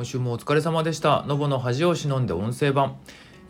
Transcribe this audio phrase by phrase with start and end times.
[0.00, 2.96] 今週もお疲れ様でしたのぼの恥を忍んで音声版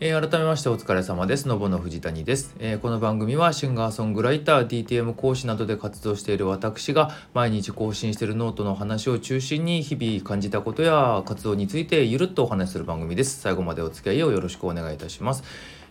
[0.01, 1.47] えー、改めましてお疲れ様です。
[1.47, 13.41] のぼの藤谷です、えー、この番組はシンガーソングライター、DTM 講師などで活動している私が毎日更新しているノートの話を中心に日々感じたことや活動についてゆるっとお話しする番組です。
[13.41, 15.43] 最後までお付き合いをよろしくお願いいたします。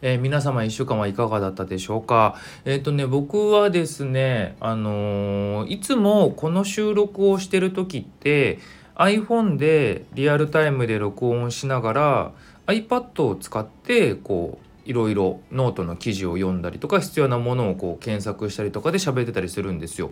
[0.02, 2.34] えー、皆様1週間はいかがだったでしょうか？
[2.64, 8.58] えっ、とね、僕はですね、あのいつもこの収録をしてる時って
[9.00, 12.32] iPhone でリアルタイムで録音しながら
[12.66, 20.10] iPad を使ってこういろいろノートの記事を読んだりとか必要なものをこう検索したりとかで喋ってたりするんですよ。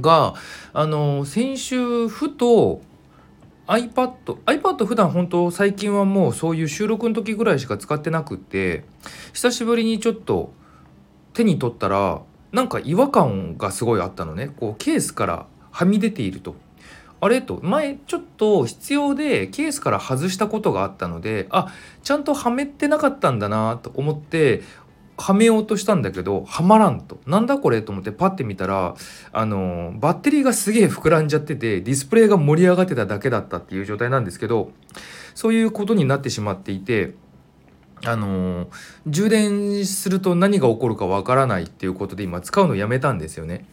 [0.00, 0.34] が
[0.72, 2.80] あの先週ふと
[3.68, 4.10] iPad
[4.46, 8.84] iPad 普段本当最近はもうそういう収録の時ぐらいしか使ってなくて
[9.32, 10.52] 久しぶりにちょっと
[11.34, 16.56] 手に取ったらなんか違和感がすごいあったのねこうケースからはみ出ていると
[17.24, 17.40] あれ？
[17.40, 24.62] と前ちょっと必要でケースから外したことがあったのであちゃんとはめてなかったんだなと思って
[25.16, 27.20] はめようとしたんだけどはまらんと。
[27.26, 27.80] なんだこれ？
[27.80, 28.96] と思ってパッて見たら
[29.32, 34.72] あのバッテリーがすげえ膨らんじゃっててディスプレイが盛り上がってただけだったっていう状態なんですけど
[35.36, 37.14] そういうことになってしまっていて
[38.04, 38.68] あの
[39.06, 43.64] 充電すると何が起こるかわからないっていうことで今使うのやめたんですよね。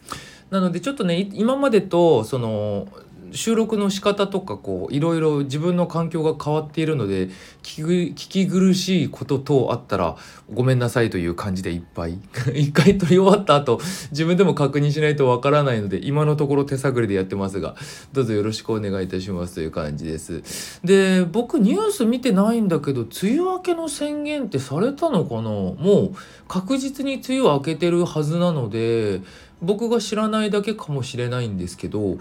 [0.50, 2.86] なのでちょっとね今までとその
[3.32, 7.28] 収録の仕方とかこういろいろ自分の環境が変わっているので
[7.62, 10.16] 聞き苦しいこと等あったら
[10.52, 12.18] ごめんなさいという感じでいっぱい
[12.54, 17.74] 一回撮り終わった後自分でも確認しないとわからないので今のところ手探りでやってますが
[18.12, 20.80] どうぞよろしくお願いいたしますという感じです。
[20.84, 25.42] で僕ニュース見てないんだけど梅雨明けの宣言ってされたのかな？
[25.42, 26.16] もう
[26.48, 29.20] 確実に梅雨明けてるはずなので
[29.62, 32.18] 僕が知らないだけかもしれないんですけど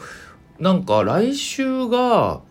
[0.59, 2.41] なんか来週が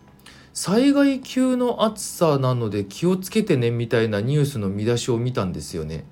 [0.53, 6.05] 災害級の暑さなので気をつけてねみたいなニュースの見出しを見たんですよね。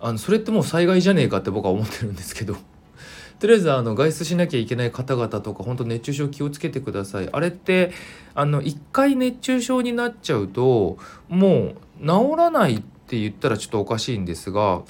[0.00, 2.56] あのそれってもう災害じゃねえかって僕は思ってるんですけど
[3.40, 7.90] とりあえずあの外出しなきゃいけない方々とか本当熱中症気をつけてくださいあれって
[8.34, 14.82] あの一回熱中症になっちゃうともう治らないって言ったらちょっとおかしいんですが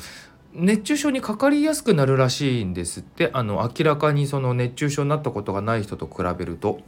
[0.59, 6.81] 熱中症にかかりやすくなるらしいんですってあの明らかにその熱中症になったことがない人と比べると。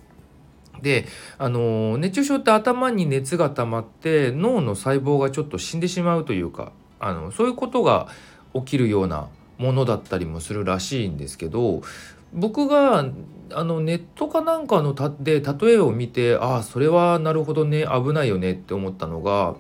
[0.83, 8.09] であの熱中症って頭に熱が溜まって脳の細胞がちょっと死んでしまうというかあのそういうことが
[8.55, 11.83] 起きるようなものだったりもするらしいんですけど
[12.33, 13.05] 僕が
[13.53, 19.57] あのネットかなんかのたで例えを見てああそれはなるほどね危ないよねって思ったのが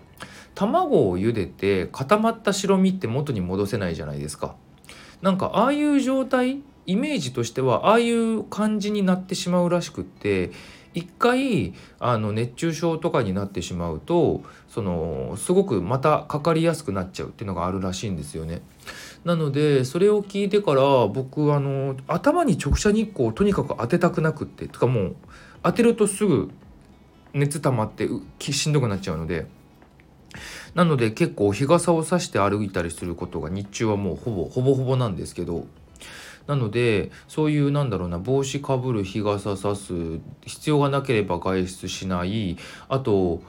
[0.60, 4.56] 卵を茹でて固まった白身って元に戻せないじゃないですか。
[5.22, 10.50] なんかああいう状態イメージとしてはああいう感じになってしまうらしくって
[10.92, 18.60] 一回あの熱中症とかになってしまうとそのすごくまたかかりやすくなっちゃうっていうのがあるらしいんですよね。
[19.24, 25.16] なのでそれを聞いてから僕あの頭に直射日光をとにかく当てたくなくってとかもう
[25.62, 26.50] 当てるとすぐ
[27.32, 28.10] 熱溜まって
[28.40, 29.46] しんどくなっちゃうので。
[30.74, 35.66] なので結構日傘を差して歩いたりすることが日中はもうほぼほぼほぼなんですけど
[36.46, 39.92] なのでそういうなんだろうな帽子かぶる日傘差す
[40.44, 42.56] 必要がなければ外出しない
[42.88, 43.42] あと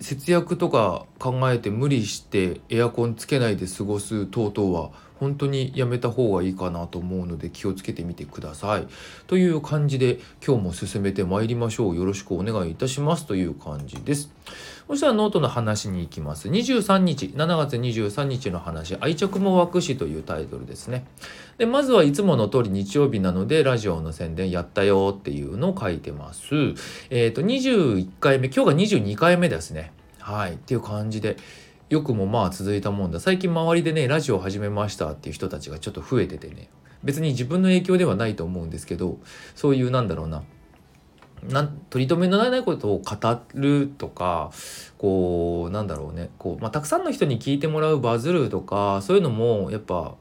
[0.00, 8.88] 節約とか考えて無理してエアコンつけないで過ごす等々は本当にやめた方がいいかなと思うので気をつけてみてください。
[9.26, 11.96] という感じで今日も進めてまいりましょう。
[11.96, 14.30] よろしくお願いいたしますという感じです。
[14.90, 16.48] そしたらノートの話に行きます。
[16.48, 21.04] 23日、7月23日の話、愛着も湧くしというタイトルですね。
[21.58, 26.74] で、まずはいつもの通り日曜日なのでラジオの宣伝やったよっていうのを書いてます。
[27.10, 29.92] えっ、ー、と、21回目、今日が22回目ですね。
[30.18, 30.54] はい。
[30.54, 31.36] っていう感じで。
[31.88, 36.68] よくもまあ続いたもんだ最近周りでねラジオ始めましたっていう人たちがちょっと増えててね
[37.02, 39.18] 別に自分の影響ではないと思うんですけど
[39.56, 40.44] そういうなんだろうな
[41.48, 44.50] なん取り留めのないことを語るとか
[44.98, 46.30] こうなんだろうね。
[46.38, 50.14] こう、まあ、たくさんの人に聞いてもらうバズるとかそういうのもやっぱ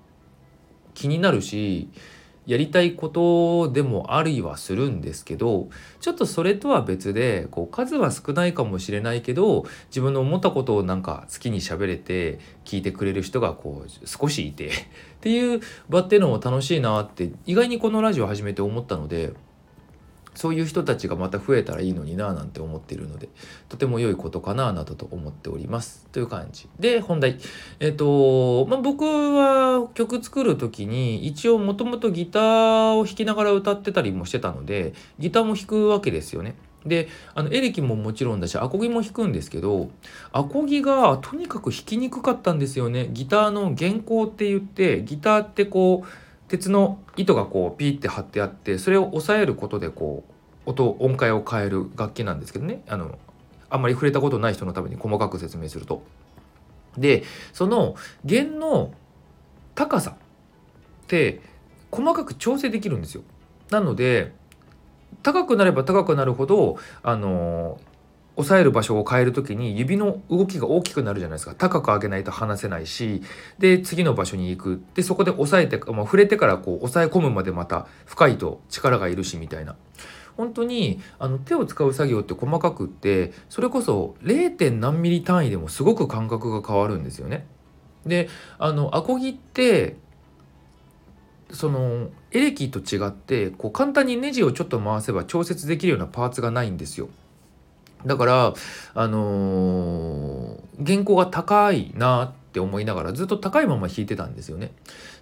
[0.94, 1.90] 気になるし
[2.50, 5.70] やりたいことでもあるりはするんですけど
[6.00, 14.72] ちょっとそれとは別でこう数は少ないかもしれないけど自分の思ったことをなんか好きに喋れて聞いてくれる人がこう少しいて っ
[15.22, 19.34] ていう場っていうのも楽しいなって意外にこのラジオ始めて思ったので
[20.36, 23.30] そういう人たちがまた増えたらいいのにななんて思っているので
[23.68, 26.08] とても良いことかななどと思っております。
[26.12, 26.68] という感じ。
[26.80, 27.38] で本題。
[27.80, 36.56] えっ、とまあ僕は曲作る時に一応もともとギターを弾きながら歌ってたりもしてたのでギターも弾くわけですよね。
[36.86, 39.90] であのエレキももちろんだしアコギも弾くんですけど
[40.32, 43.10] アコギがとにかく弾きにくかったんですよね。
[43.12, 50.24] ギターの原稿って言ってギターってこう鉄の糸がこうピーって張ってあってそれを押さえることでこ
[50.66, 53.18] う音音階を変える楽器なんですけどねあの
[53.70, 56.04] あんまり触れたことない人のために細かく説明すると。
[56.98, 57.24] で
[57.54, 58.92] その弦の
[59.76, 60.16] 高さっ
[61.08, 61.40] て
[61.92, 63.22] 細かく調整できるんですよ。
[63.70, 64.34] なので
[65.22, 67.80] 高くなれば高くなるほどあの
[68.36, 73.22] 押さえる場所を変える時に指の動きが大きくなるじゃないですか高く上げないと離せないし
[73.58, 79.76] で次の場所に行くでそこで押さえて、まあ、触れてからこう押さえ込むまでまた深いと力がいるしみたいな
[80.38, 84.72] 本当にあの手を使う作業って細かくってそれこそ 0.
[84.72, 87.46] 何ミリ単位でもすごく感覚が変わるんですよね。
[88.06, 89.98] であのアコギって
[91.52, 97.10] そのエレキと違ってこう簡単にネジをちょっと回せば調節できるようなパーツがないんですよ。
[98.06, 98.54] だから
[98.94, 104.72] あのー、原稿が高いなって思いながらずっと高いまま弾いてたんですよね。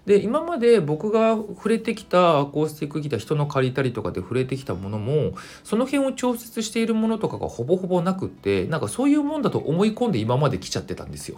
[0.07, 5.33] で今まで僕が触れてきたアコースティックギター人の借りたりとかで触れてきたものも
[5.65, 11.37] その辺を調節しているものとかがほぼほぼなくってなんかそういうもんだと思い込んで今まで来ちゃってたんですよ。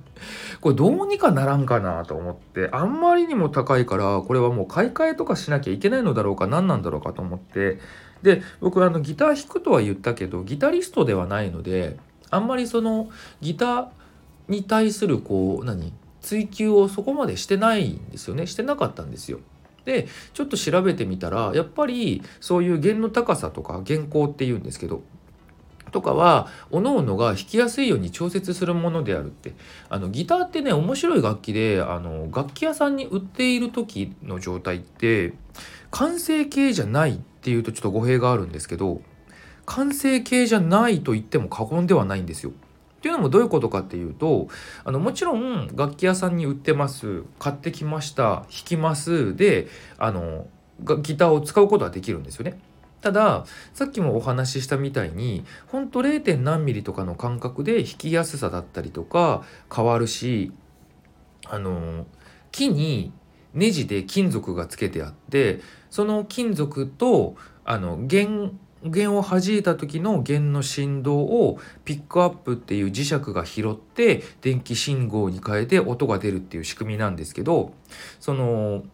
[0.62, 7.78] これどうにかならんかなと思ってあんまりにも高いからこれはもう買い替えとかしなきゃいけないのだろうか何なんだろうかと思って
[8.22, 11.96] で僕あのギター弾くとは言ったけどギタリストではないので
[12.30, 13.08] あんまりその
[13.40, 13.88] ギター
[14.48, 19.38] に対するこう何追求をそこまでしてないんですよねしてなかったんですよ。
[19.84, 25.02] でちょっと調べてみたらやっぱりそういう弦の高さとか弦高っていうんですけど
[25.92, 29.54] とかは各々が弾きやすいように調節するものであるって
[29.88, 35.32] あのギターってね面白い楽器であの楽器屋さんに売っている時の状態って
[35.90, 39.00] 完成形じゃないっていうとちょっと語弊があるんですけど
[39.64, 42.50] 完成形じゃないと言っても過言ではないんですよ。
[42.50, 44.48] っていうのもどういうことかっていうと
[44.84, 49.68] あのもちろん楽器屋さんに売ってます買ってきました弾きますで
[49.98, 50.48] あの
[51.02, 52.58] ギターを使うことはできるんですよね。
[53.00, 56.36] たださっきもお話ししたみたいにほんと 0.
[56.36, 60.52] 何ミリとかの感覚で弾きやすさだったりとか変わるし
[61.46, 62.04] あの
[62.50, 63.12] 木に
[63.54, 77.72] ネジで金属がつけてあってその金属とあの弦弦を弾いた時の弦の振動をピックアップっていう磁石が拾って電気信号に変えて音が出るっていう仕組みなんですけど
[78.20, 78.84] その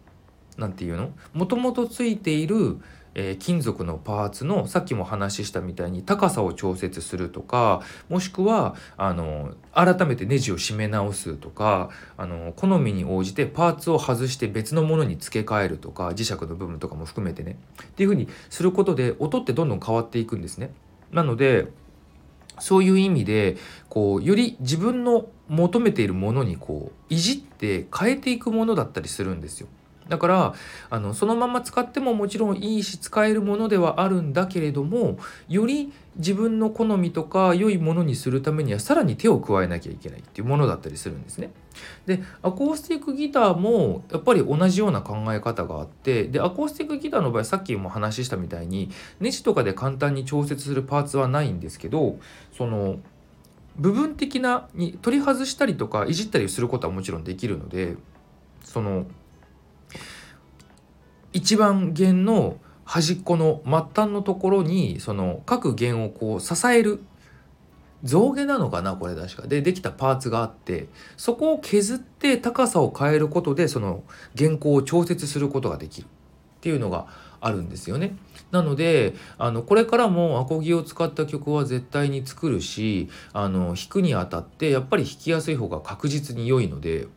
[0.57, 1.11] 何て言うの？
[1.35, 2.81] もともとついている
[3.15, 20.73] えー、金属のパーツのさっきも話したみたいに高さを調節するとかもしくはあの改めてネジを締め直すとかあの好みに応じてパーツを外して別のものに付け替えるとか磁石の部分とかも含めてねっていうふうにすることで音ってどんどん変わっていくんですね。
[21.13, 21.69] なので
[22.59, 23.57] そういう意味で
[23.89, 29.69] こうより自分の求めているものにこういじって変えていくものだったりするんですよ。
[30.09, 30.55] だから
[30.91, 35.19] あのそのまま使ってももちろんいいし使えるものではあるんだけれども
[35.49, 41.51] より自分の好みとか良いものにするためにはさらに手を加えなきゃいけないっていうものだったりするんですね。
[42.07, 52.19] でアコースティックギターもやっぱり同じような考え方があってでアコースティックギターの場合さっきも話したみたいにネジとかで簡単に調節するパーツはないんですけど
[52.57, 53.01] その
[53.77, 57.97] 部分的なに取り外したりとかいじったりすることはもちろんできるので
[58.63, 59.07] その
[61.35, 63.73] 一番弦の端っこの末
[64.05, 67.01] 端のところにその各弦をこう支える
[68.05, 70.87] 象牙なのかなこれ確かでできたパーツがあって
[71.17, 74.05] そこを削って高さを変えることでその
[74.37, 76.09] 原稿を調節することができるっ
[76.61, 77.07] ていうのが
[77.41, 78.17] あるんですよね。
[78.51, 87.09] なのであのこれからもアコギを使った曲は絶対に作るしあの弾くにあたってやっぱり弾きやすい方が確実に良いので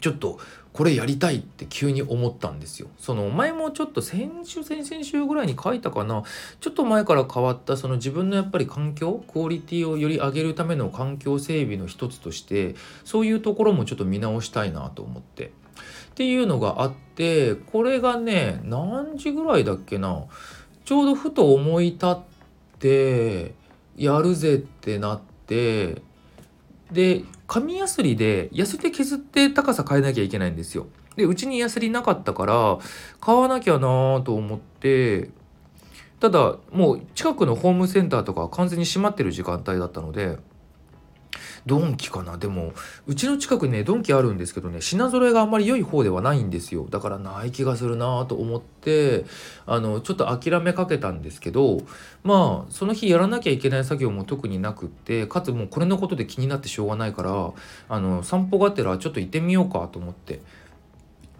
[0.00, 0.38] ちょっと
[0.72, 2.88] これやりたいって急に思ったんですよ。
[2.98, 6.22] その前もちょっと先週先々週ぐらいに書いたかな
[6.60, 12.74] ちょっと前から変わったその自分のやっぱり環境クオリティをより上げるための環境整備の一つとして
[13.04, 15.52] そういうところもちょっと見直したいなと思って。
[16.12, 20.24] っていうのがあってこれがね何時ぐらいだっけな
[20.84, 22.18] ちょうどふと思い立っ
[22.78, 23.54] て
[23.96, 26.02] やるぜってなって
[26.90, 30.86] で紙やすりでヤスリで削って高さ変えなきゃいけないんですよ。
[31.16, 32.78] でうちにヤスリなかったから
[33.20, 35.28] 買わなきゃなと思って
[36.18, 40.38] ただもう近くのホームセンターとか完全に閉まってる時間帯だったので
[41.64, 42.38] ドンキかな？
[42.38, 42.72] でも
[43.06, 46.86] うちの近くねドンキあるんですけどね品揃えがあんまり良い方ではないんですよ。
[46.90, 49.24] だからない気がするなと思って
[49.66, 51.82] あのちょっと諦めかけたんですけど
[52.24, 57.52] まあその日やらなきゃいけない作業も特になくってかつもうこれのことで気になってしょうがないから
[57.88, 60.40] あの散歩がてらちょっと行ってみようかと思って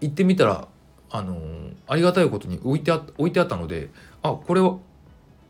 [0.01, 0.69] 行ってみたら
[1.11, 1.37] あの
[1.87, 3.91] ありがたいことに置いてあ置いてあったので
[4.23, 4.79] あこれは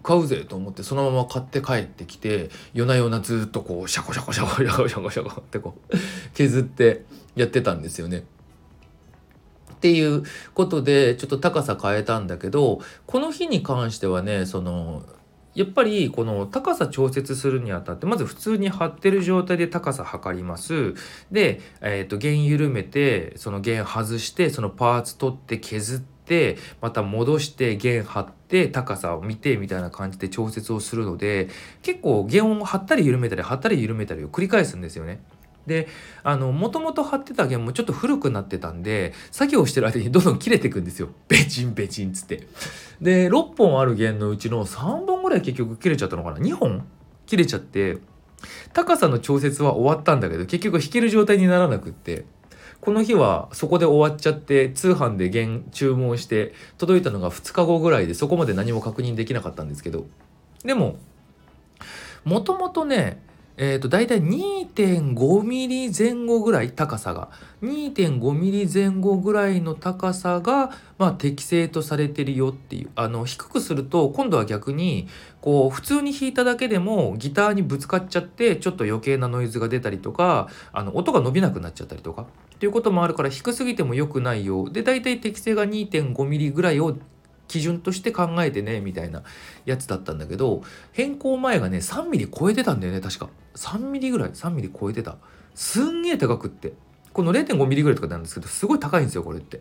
[0.02, 5.96] 買うぜと思ってそのまま買って帰ってきて夜な夜なずっとこうシャコシャコシャコシャコシャコシャコってこう
[6.34, 7.04] 削って
[7.36, 8.24] やってたんですよね。
[9.72, 10.22] っていう
[10.54, 15.02] ことでちょっと高さ変えたんだけどこの日に関してはねその
[15.54, 20.94] やっぱりこの高さ調節するにあたってまず普通に張ってる状態で高さ測ります
[21.30, 31.48] で、えー、と弦緩めてその弦外してそのパーツ取って削ってまた戻して弦張って高さを見てみたいな感じで調節をするので
[31.82, 35.20] 結構弦を張ったり緩めたり張ったり緩めたりを繰り返すんですよね。
[35.66, 35.86] で
[36.24, 41.08] あのもともと貼ってた弦もちょっと古くなってたんで作業してる間にどんどん切れていくんですよ。
[41.28, 42.46] ベチンベチンっつって。
[43.00, 46.84] で6本ある弦のうちの3本ぐらい結局切れちゃったのかな？2本
[47.26, 47.98] 切れちゃって
[48.72, 52.24] 高さの調節は終わったんだけど結局弾ける状態にならなくって。
[52.82, 60.06] この日はそこで終わっちゃって通販で現注文して届いたのが2日後ぐらいでそこまで何も確認できなかったんですけど。
[60.64, 60.96] でも
[62.24, 63.22] もともとね
[63.56, 67.28] えーと、大体2.5ミリ前後ぐらい高さが。
[67.62, 72.90] 2.5ミリ前後ぐらいの高さが、まあ、適正とされてるよっていう。
[72.96, 75.06] あの低くすると今度は逆に
[75.40, 82.22] こう普通に弾いただけでもギターにぶつかっちゃってちょっと余計なノイズが出たりとかあの音が伸びなくなっちゃったりとか。
[82.22, 84.70] っていうこともあるから低すぎても良くないよ。
[84.70, 86.96] で大体適正が2.5ミリぐらいを
[87.52, 89.24] 基準として考えてねみたいな
[89.66, 93.28] やつだったんだけど変更前がね3ミリ超えてたんだよね確か。
[93.56, 94.30] 3ミリぐらい。
[94.30, 95.18] 3ミリ超えてた。
[95.54, 96.72] すんげえ高くって。
[97.12, 99.60] この0.5ミリぐらいとかなんですけどすごい高いんですよこれって。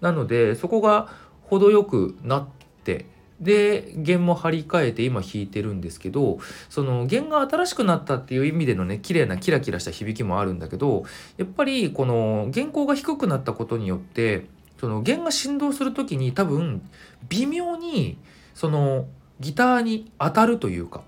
[0.00, 1.12] なのでそこが
[1.42, 2.46] 程よくなっ
[2.84, 3.04] て
[3.38, 6.38] で弦も張り替えて今弾いてるんですけど
[6.70, 11.04] その弦が新しくなったっていう意味でのね綺麗なキラキラした響きもあるんだけど
[11.36, 14.46] やっぱりこの弦高が低くなったことによって
[14.78, 16.88] その弦が振動する時に多分
[17.28, 18.18] 微妙に
[18.54, 19.06] その
[19.40, 21.02] ギターに当たるというか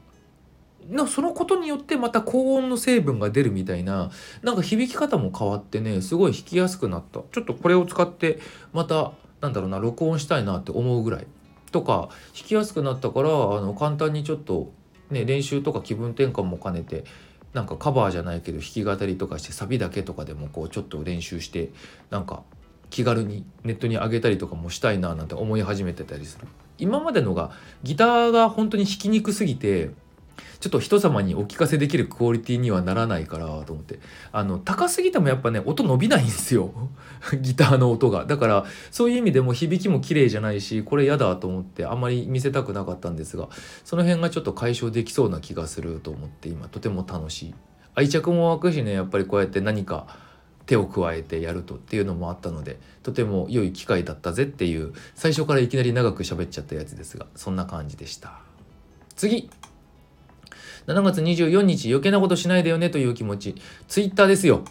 [1.07, 4.11] そのことによってまた高音の成分が出るみたいな
[4.43, 7.21] なんか響き方も変わってねすごい弾きやすくなった。
[7.31, 8.39] ちょっとこれを使って
[8.73, 11.27] またなんだろうな録音したいなって思うぐらい。
[11.71, 14.73] とか弾きやすくなったからあの簡単にちょっと
[15.11, 17.05] ね練習とか気分転換も兼ねて
[17.53, 21.69] なんかカバーじゃないけど弾き語りとかしてサビだけとかでもこうちょっと練習して
[22.09, 22.43] なんか
[22.91, 26.47] 気軽にネットに上げたりとかもしたいななんて思い始めてたりする。
[26.79, 27.51] 今までのが
[27.83, 29.91] ギターが本当に弾きにくすぎて
[30.61, 34.01] ちょっと人様にお聞かせできるクオリティにはならないからと思って。
[34.33, 36.73] あの高すぎてもやっぱね音伸びないんですよ。
[37.41, 38.25] ギターの音が。
[38.25, 43.49] だからそういう意味でも響きも綺麗じゃないしこれ嫌だと思ってあんまり見せたくなかったんですが
[43.85, 47.55] その辺がちょっと解消できそうな気がすると思って今とても楽しい。
[47.95, 50.07] 愛着も湧くしねやっぱりこうやって何か
[50.69, 58.39] 手を加えてやるとっていうのもあったのでとても良い機会だったぜっていう最初からいきなり長く喋っちゃったやつですがそんな感じでした。
[59.17, 59.51] 次。
[60.87, 63.55] 7月24日余計なことしないでよねという気持ち。
[63.89, 64.63] ツイッターですよ。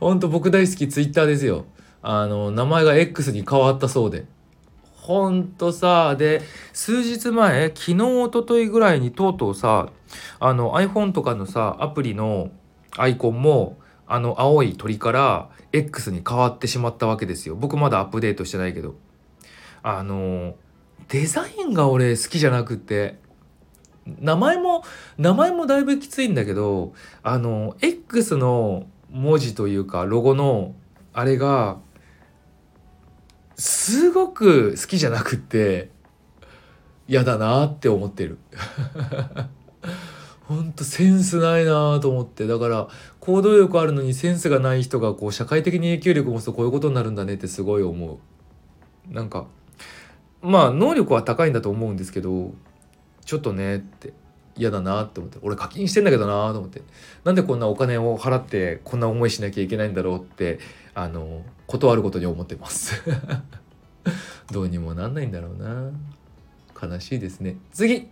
[0.00, 1.66] ほんと僕大好きツイッターですよ。
[2.02, 4.24] あの名前が X に変わったそうで。
[4.94, 6.40] ほんとさで
[6.72, 9.90] 数日前昨日おとといぐらいにとうとうさ
[10.38, 12.50] あの iPhone とかのさアプリの
[12.96, 13.78] アイコンも
[14.12, 17.56] あの青い鳥から X に変わってしまったわけですよ。
[17.56, 18.94] 僕まだアップデートしてないけど。
[19.82, 20.54] あの
[21.08, 23.18] デザインが俺好きじゃなくって。
[24.04, 24.84] 名前も
[25.16, 26.92] 名前もだいぶきついんだけど
[27.22, 30.74] あの X の文字というかロゴの
[31.12, 31.78] あれが
[33.56, 35.88] すごく好きじゃなくって
[37.06, 38.38] 嫌だなって思ってる。
[40.52, 42.46] ほんとセンスないなと思って。
[42.46, 42.88] だから
[43.20, 48.20] 行動力あるのにセンスがない人がこう社会的に影響力を持つとこういうことになるんだねってすごい思
[49.10, 49.12] う。
[49.12, 49.46] なんか
[50.42, 52.52] まあ能力は高いんだと思うんですけど
[53.24, 54.12] ちょっとねって
[54.56, 55.38] 嫌だなって思って。
[55.42, 56.82] 俺課金してんだけどなと思って。
[57.24, 60.58] なんでこんなお金を払ってこんな思いしなきゃいけないんだろうって
[60.94, 63.02] あの断ることに思ってます。
[64.52, 65.90] どうにもなんないんだろうな。
[66.82, 67.56] 悲しいですね。
[67.72, 68.08] 次。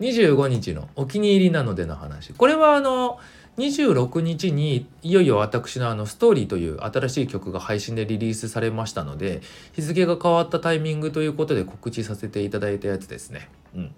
[0.00, 2.32] 25日のお気に入りなのでの話。
[2.32, 3.18] これはあの
[3.58, 9.40] 26日にいよいよ私のあのストーリーという新しい曲が配信でリリースされましたので
[9.72, 13.48] 日付が変わったタイミングということで告知させていただいたやつですね。
[13.74, 13.94] うん。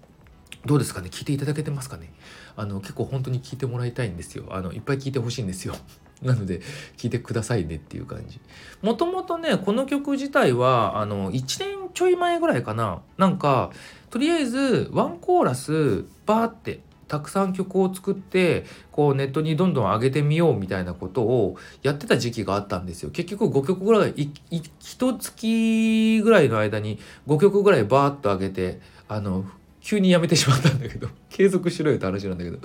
[0.65, 1.09] どうですかね？
[1.11, 2.11] 聞いていただけてますかね？
[2.55, 4.45] あの結構本当に聞いてもらいたいんですよ。
[4.49, 5.75] あのいっぱい聞いてほしいんですよ。
[6.21, 6.61] なので
[6.97, 8.39] 聞いてくださいねっていう感じ。
[8.81, 13.01] もともとねこの曲自体はあの1年ちょい前ぐらいかな。
[13.17, 13.71] なんか
[14.11, 23.09] とりあえずワンコーラスバーってたくさん曲を作ってこうネットにどんどん上げてみようみたいなことをやってた時期があったんですよ。
[23.09, 29.45] 結局5曲ぐらいい1月ぐらいの間に5曲ぐらいバーッと上げてあの
[29.81, 32.57] 急にやめてしまったんだけど 継続しろよって話なんだけど。
[32.57, 32.59] っ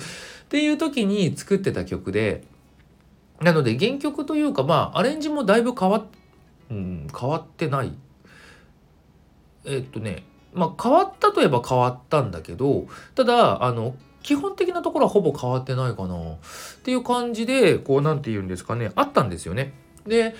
[0.48, 2.44] ていう時に作ってた曲で
[3.40, 6.06] なので原曲というかまあアレンジもだいぶ変わ,、
[6.70, 7.92] うん、変わってない。
[9.64, 10.22] えっとね
[10.56, 16.38] まあ変わったといえば変わったんだけどただあの基本的なところはほぼ変わってないかなっ
[16.82, 19.72] ていう感じでこう何て言うんですかねあったんですよね。
[20.04, 20.34] で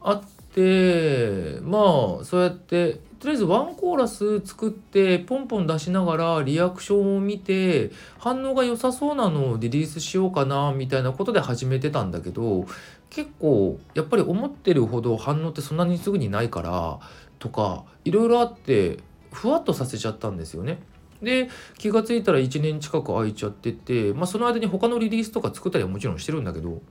[0.00, 0.22] あっ
[0.54, 12.66] てまあそうやってとりあえずワンコーラス作ってポンポン出しながらリアクションを見て反応が良さそうなのをリリースしようかなみたいなことで始めてたんだけど
[13.10, 16.98] 結構やっぱり思ってるほど反応ってそんなにすぐにないから
[17.38, 18.98] とかいろいろあって
[19.32, 20.78] ふわっとさせちゃったんですよね。
[21.22, 21.48] で
[21.78, 26.82] 気が付いたら1年近く空いちゃってて、まあ、その間に他のリリースとか作ったりはもちろんしてるんだけど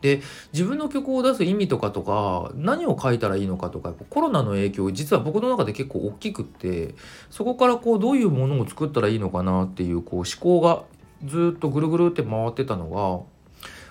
[0.00, 6.94] で自分の曲を出す意味とかとか何を書いたらいいのかとかやっぱコロナの影響実は僕の中で結構大きくって
[7.30, 10.84] そこからこうどういうものを作ったらいいのかなっていうこう思考が
[11.24, 12.98] ずっとぐるぐるって回ってたのが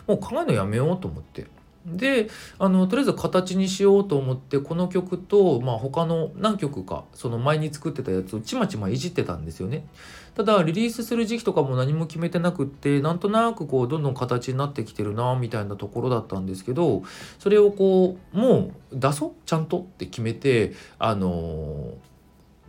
[0.08, 1.46] もう考えるのやめようと思って。
[1.86, 9.86] であのとりあえず形にしようと思ってこの曲と、まあ、他の何曲かその前に作ってたやつをちまちまいじってたんですよね。
[10.34, 17.04] ただリリースする時期とかも何も決めてなくってなんとなくこうどんどん形になってきてるなみたいなところだったんですけど
[17.38, 19.32] それをこうもう出そう？
[19.46, 21.94] ちゃんとって決めてあの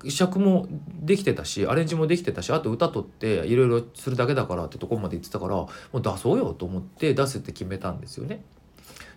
[0.06, 0.66] 尺も
[1.00, 8.42] できてたしアレンジもできてたしあと歌取っていろいろするだけだからってとこまで言ってたからもう出そうよと思って出せって決めたんですよね。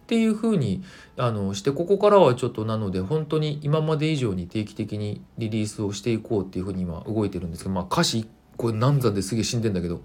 [0.08, 0.82] っていうふうに
[1.18, 10.00] あのしてここからはちょっとなので本当に今まで以上に定期的にリリースをしていこうっていうふうに今動いてるんですけどまあ歌詞これ難産ですげえ死んでんだけどっ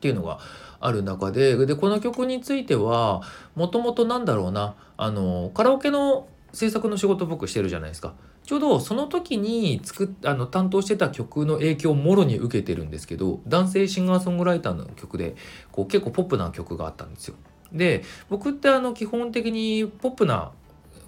[0.00, 0.40] ていうのが
[0.78, 3.22] ある中ででこの曲については
[3.56, 8.12] もともとなんだろうなあのカラオケの制作の仕事僕してるじゃないですか。
[8.44, 15.34] ちょうどその時に作あの担当してた曲の影響をもろに受けてるんですけど男性シンガーソングライターの曲で
[15.72, 17.34] こう結構ポップな曲があったんですよ。
[17.72, 20.52] で僕ってあの基本的にポップな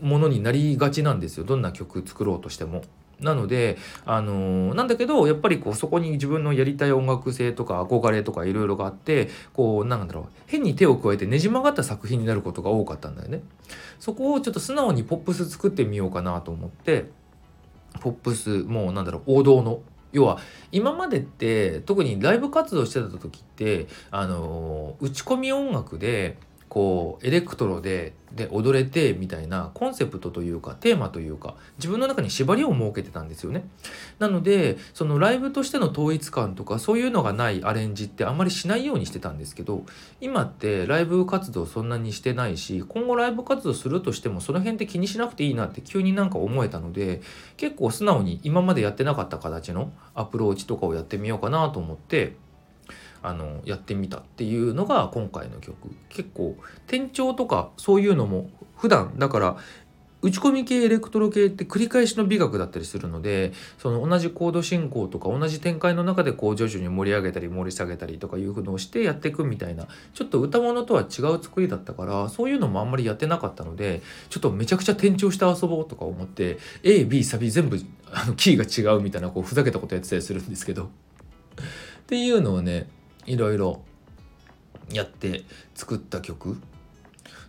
[0.00, 2.82] ものになりがちなんですよどんな曲作ろうとしても。
[3.20, 13.42] なので、あのー、なんだけどやっぱりこうそこに自分のやりたい音楽性とか憧れとかいろいろがあってこうなんだろう変に手を加えてねじ曲がった作品になることが多かったんだよね。
[13.98, 17.10] そこをちょっと素直にポップス作ってみようかなと思って
[18.00, 20.38] ポップスもうなんだろう王道の要は
[20.72, 26.36] 今までって特にライブ活動してた時ってあの、打ち込み音楽で
[26.70, 33.64] こうエレクトロでで踊れてみたいなコンセプトというかテーマというか自分の中に縛りを設けてたんですよね。
[34.20, 39.84] なのでそのライブとしての統一感とかそういうのがないアレンジってあんまりしないようにしてたんですけど
[40.20, 47.20] 今ってライブ活動そんなにしてないし今後ライブ活動するとしてもその辺って気にしなくていいなって急になんか思えたので
[47.56, 52.36] 結構素直に今までやってなかった形のアプローチとかをやってみようかなと思って。
[53.22, 55.76] あのやってみたっていうのが今回の曲。
[56.08, 56.56] 結構
[56.86, 59.56] 転調とかそういうのも普段だから
[60.22, 77.78] 打ち込み系エレクトロ系って繰り返しの美学だったりするのでその同じコード進行とか同じ展開の中でこう徐々に盛り上げたり盛り下げたりとかいうのをしてやっていくみたいなちょっと歌物とは違う作りだったからそういうのもあんまりやってなかったのでちょっとめちゃくちゃ転調して遊ぼうとか思って AB サビ全部
[78.12, 80.84] あのキーが違うみたいなこうふざけたことやってたりするんですけど。
[80.84, 80.86] っ
[82.10, 82.88] ていうのをね
[83.26, 83.82] いろいろ
[84.92, 86.60] やって作った曲。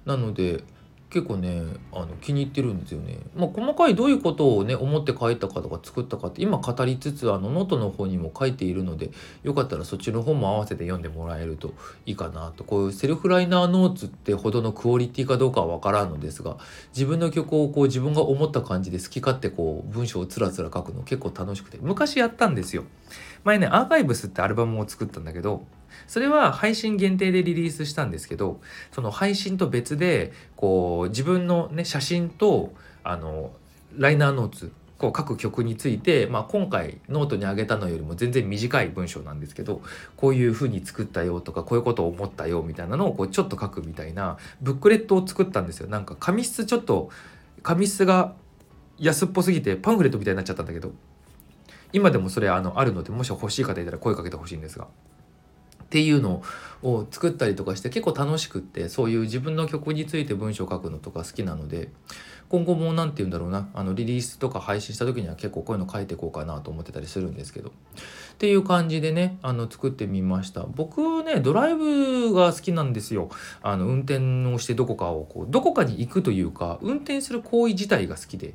[0.05, 0.63] なので
[1.11, 3.17] 結構ねあの気に入ってるんですよね。
[3.35, 9.11] まあ、細かいどういうことをね思って書いたかとか作ったかって今語りつつあのノートの方にも書いているので
[9.43, 11.73] よかったらそっちの方も合わせて読んでもらえると
[12.05, 16.57] いいかなとこういうセルフライナーノーツってほどのクオリティかどうかは分からんのですが
[16.93, 22.85] 自分の曲をこう自分が思った感じで好き勝手こう文章をつらつら書くの結構楽しくて昔やったんですよ。
[23.43, 25.65] 前ねアーカイブスってアルバムを作ったんだけど
[26.07, 28.59] それは配信限定でリリースしたんですけど
[28.91, 32.73] その配信と別でこう自分のね写真と
[33.03, 33.51] あの
[33.97, 39.81] ライナーノーツこう各曲について、まあ、今回ノートにあげたのよりも全然短い文章なんですけど
[40.15, 47.09] こういう風に作ったよとかこういうことを思ったよみたいなのをこうちょっと書くみたいなブックレットを作ったんですよなんか紙質ちょっと
[47.63, 48.35] 紙質が
[48.99, 50.91] 安っぽすぎてパンフレットみたいになっちゃったんだけど
[51.93, 54.87] 今でもそれあのあるのでもし欲しい方いたら声かけてほしいんですが。
[55.91, 56.41] っていうの
[56.83, 61.89] を作ったりとかして結構楽しくってそういう自分の曲について文章を書くのとか好きなので
[62.47, 67.69] 今後も何て言うんだろうなあのリリースとか配信した時には結構こういうの書いていこうかなと思ってたりするんですけど。
[67.69, 67.73] っ
[68.37, 70.61] ていう感じでねあの作ってみました。
[70.63, 73.29] 僕ねドライブが好きなんですよ。
[73.61, 78.53] あの運転をしてどこかをこうどこかに行くというか運転する行為自体が好きで。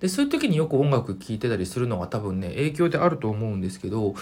[0.00, 4.14] でそういう時によく音楽聴いてたりするのが多分ね影響であると思うんですけど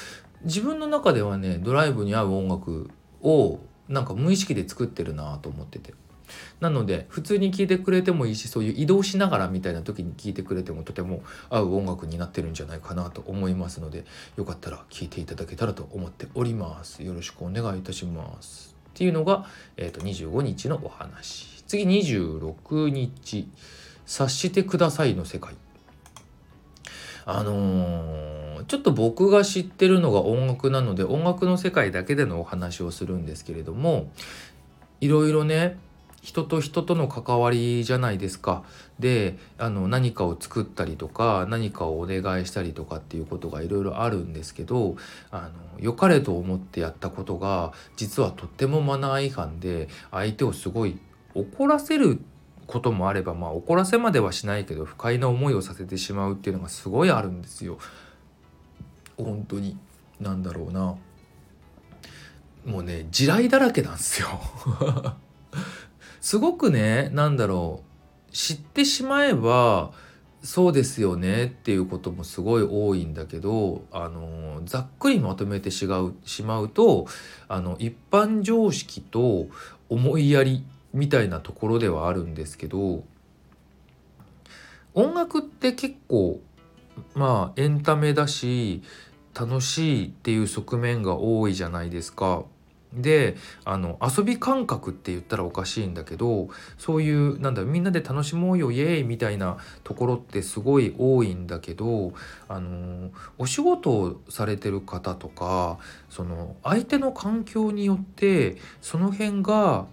[0.44, 2.90] 自分の中ではねドライブに合う音楽
[3.22, 5.94] をなんか無意識で作ってるなと思ってて。
[6.59, 14.04] なので普通に聴いてくれてもいいしそういう移動しながらみたいな時に聴いてくれてもとても合う音楽になってるんじゃないかなと思いますので
[14.37, 17.02] よかったら聴いていただけたらと思っております。
[17.02, 18.74] よろしくお願いいたします。
[18.90, 21.62] っていうのが、えー、と25日のお話。
[21.66, 23.48] 次26日
[24.07, 25.54] 「察してください」の世界。
[27.26, 34.11] あのー、ちょっと僕が知ってるのが音楽なので音楽の世界だけでのお話をするんですけれども
[35.00, 35.79] いろいろね
[36.24, 38.64] 人と人との関わりじゃないですか。
[38.98, 44.96] であの何かを作ったりとか何かをお願いしたりとかっていうことがいろいろあるんですけど
[45.31, 45.50] あの
[45.81, 50.98] 良かれと思ってやったことが実はとってもマナー違反で相手をすごい
[51.35, 52.20] 怒らせる
[52.66, 57.77] こともあればまあ怒らせまではしないけど不快な思いをさせてしまうっていうのがすごいあるんですよ。
[59.16, 59.77] 本当に
[60.20, 60.96] 何だろうな。
[62.64, 64.29] もうね地雷だらけなんですよ。
[66.20, 68.33] すごくね何だろう。
[68.33, 69.92] 知ってしまえば
[70.44, 77.07] そうですよねっていうこともすごい多いんだけどあのざっくりまとめてしうしまうと
[77.48, 79.46] あの一般常識と
[79.88, 83.05] 思いやりみたいなところではあるんですけど
[84.92, 86.40] 音楽って結構
[87.14, 88.83] まあエンタメだし
[89.38, 92.44] 楽しいっていう側面が多いじゃないですか。
[92.94, 102.12] であの遊び感覚って言ったらおかしいんだけどそういうなんだみんなで楽しもうよイエーイみたいなところってすごい多いんだけど
[102.48, 105.78] あのお仕事をされてる方とか
[106.09, 109.87] その相手の環境によってその辺が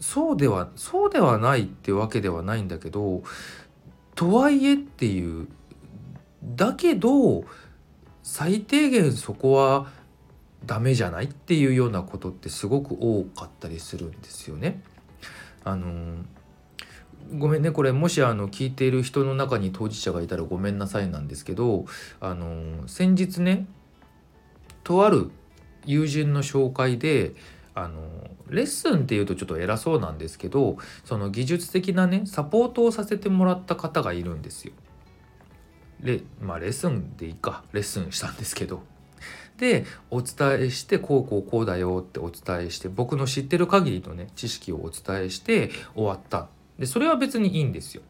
[0.00, 3.22] そうではそうではないってわけではないんだけど
[4.14, 5.48] とはいえっていう
[6.42, 7.44] だけど
[8.22, 9.88] 最低限そこは
[10.64, 14.80] ダメじゃないっていうようなことってすごく多かったりするんですよね。
[15.64, 16.24] あの
[17.38, 21.86] ごめんねこれもしあの聞いている人の中に当事者がいたらごめんなさいなんですけど
[22.20, 23.66] あの先日ね
[24.84, 25.30] とある
[25.86, 27.34] 友人の紹介で
[27.74, 28.02] あの
[28.48, 34.72] レッスンっていうとちょっと偉そうなんですけどその技術的なねサポートをさせてもらった方がいるんですよ。
[36.02, 38.82] でまあレッスンでいいかレッスンしたんですけど
[39.58, 48.02] でお伝えしてこうこうこうだよってお伝えして僕の知ってる限りのね知識をお伝えして終わったでそれは別にいいんですよ。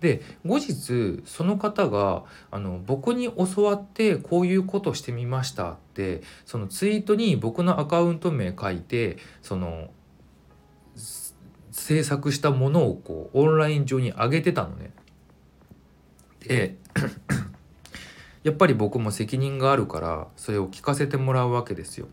[0.00, 9.90] で後日その方があの僕に教わってこういうことしてみましたってそのツイートに僕のアカウント名書いてその
[11.70, 14.92] 制作したものをこうオンライン上に上げてたのね。
[16.40, 16.76] で
[18.42, 22.08] やっぱり僕も責任があるからそれを聞かせてもらうわけですよ。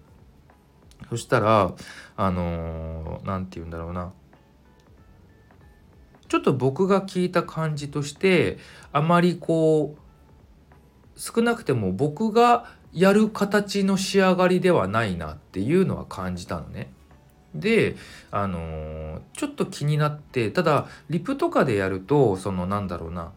[1.09, 1.73] そしたら
[2.15, 4.11] あの何、ー、て言うんだろうな
[6.27, 8.57] ちょっと僕が聞いた感じとして
[8.91, 16.91] あまりこう少なくても僕がやる形の仕上がりではないなっていうのは感じたのね。
[17.55, 17.95] で
[18.29, 23.31] あのー、ちょっと気になってただリプとかでやるとそのなんだろうな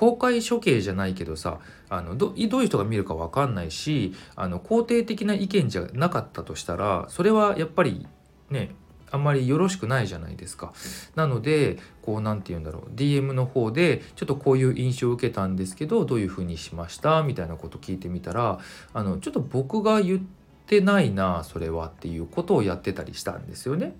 [0.00, 1.58] 公開処刑じゃないけどさ
[1.90, 8.06] あのどどういう人が見るか分かんないしあの肯定的な意見じゃなかったとしたらそれはやっぱり
[8.48, 8.74] ね
[9.10, 10.72] あんまりよろしくないじゃないですか。
[11.16, 17.22] なのでこう何て言うんだろう DM の方でちょっとこういう印象を受けたんですけどどういうふうにしました？
[17.22, 18.58] みたいなこと聞いてみたら
[18.94, 20.20] あのちょっと僕が言っ
[20.66, 23.94] てないなそれはっていうことをやってたりしたんですよね。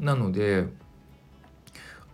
[0.00, 0.68] なので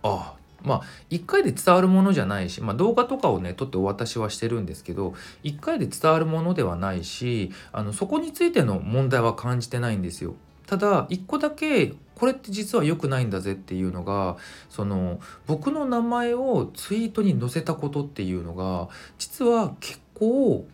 [0.03, 10.35] あまあ1回で伝わるものじゃないし、まあ、動画とかをね撮ってお渡しはしてるんですけど1回で伝わるものではないしあのそこについての問題は感じてないんですよ。
[10.67, 14.37] ただ1個だけこれって実は良くないんだぜっていうのが
[14.69, 20.67] その僕の名前をツイートに載せたことっていうのが実は結構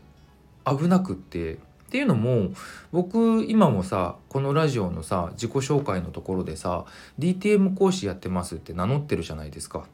[0.66, 1.60] 危なくって
[1.96, 2.50] っていうのも
[2.92, 6.84] 僕今もさこのラジオのさ自己紹介のところでさ
[7.20, 9.86] DTM 講師やってますって名乗ってるじゃないですか。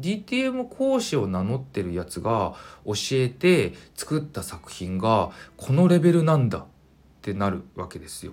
[0.00, 2.54] DTM 講師を名乗ってるやつが
[2.86, 6.64] 教えて作った作品がこのレベルなんだっ
[7.20, 8.32] てなるわけですよ。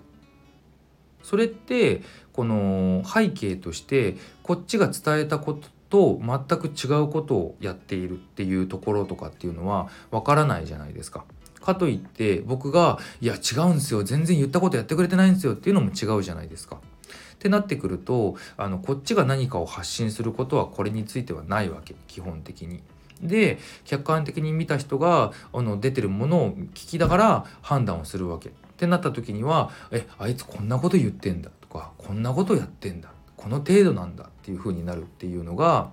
[1.24, 11.26] それってこの背景としてこっちが伝えたことと全く違うことをやっているっていうところとかっていうのはわからないじゃないですか。
[11.64, 16.78] かといって僕が「いや違うんですよ全然言ったことやってくれてないんですよ」っていうのも違うじゃないですか。
[16.78, 22.82] ってなってくるとあのこっちが何かを発信することはこれについてはないわけ基本的に。
[23.22, 28.50] で客観的に見た人があの出てるものを聞きながら判断をするわけ。
[28.50, 35.90] ってなった時には「えあいつこんなこと言ってんだ」とか「こんなことやってんだ」この程度なんだっていう風になるっていうのが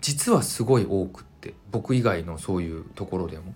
[0.00, 3.54] 実はすごい多くって僕以外のそういうところでも。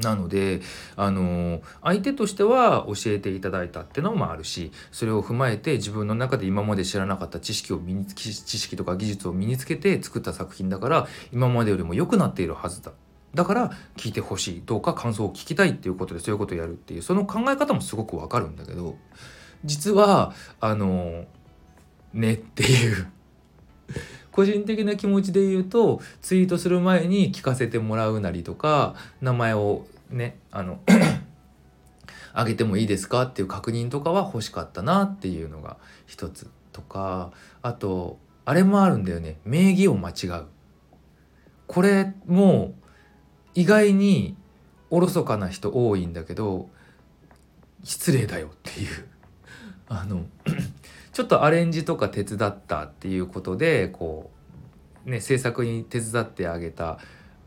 [0.00, 0.60] なので
[0.96, 12.92] あの相手としては教えていただいたってのもあるしそれを踏まえて自分の中で今まで知らなかった知識を身につ知識とか技術を身につけて作った作品だから今までよりも良くなっているはずだ。
[13.34, 18.96] だから聞いてほしいどうか感想を聞きたいっていうことでそういうことをやるっていうその考え方もすごくわかるんだけど
[19.64, 21.26] 実はあの
[22.12, 23.06] ねっていう
[24.32, 30.80] 個人的な気持ちで言うとツイートする前に聞かせてもらうなりとか名前をねあの
[32.32, 39.38] あげてもいいですかっていう確認とかは欲しかったなっていうのが一つとかあとあれもあるんだよね。
[39.44, 40.46] 名義を間違う。
[41.66, 42.74] これも
[43.54, 44.36] 意外に
[44.90, 46.68] おろそかな人多いんだけど
[47.84, 49.06] 失礼だよっていう。
[49.88, 50.24] あの
[51.12, 54.30] ちょっとアレンジとか手伝ったっていうことでこ
[55.06, 56.98] うね制作に手伝ってあげた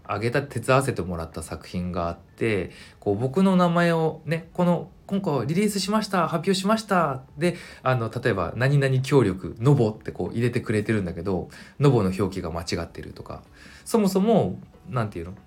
[0.06, 11.50] あげた手伝わせてもらった作品があってこう僕の名前をねこの今回リリースしました発表しましたであの例えば「何々協力ノボ」ってこう入れてくれてるんだけど
[11.80, 13.44] ノボの表記が間違ってるとか
[13.86, 15.38] そもそも何て言うの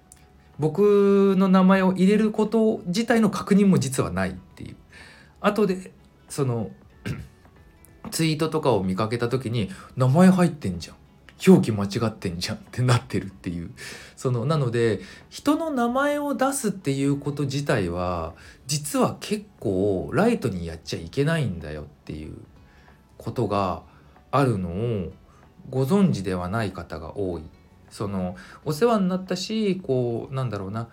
[0.58, 4.76] 僕の名前を入れること自体の確認も実はないっていう。
[5.40, 5.92] 後で
[6.28, 6.70] その
[8.10, 10.96] ツイートとかを見かけた時に名前入ってんじゃん。
[11.46, 13.70] 表記間違ってんじゃんってなってるっていう。
[14.16, 18.34] そのなので人の名前を出すっていうこと自体は
[18.66, 22.36] 実は結構ライトにやっちゃいけないんだよっていう
[23.18, 23.82] ことが
[24.30, 25.12] あるのを
[25.68, 27.42] ご存知ではない方が多い。
[27.90, 30.88] そのお世話になったしこうなんだろうな。